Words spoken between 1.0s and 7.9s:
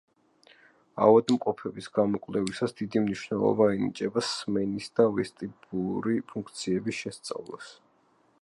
ავადმყოფების გამოკვლევისას დიდი მნიშვნელობა ენიჭება სმენისა და ვესტიბულური ფუნქციების შესწავლას.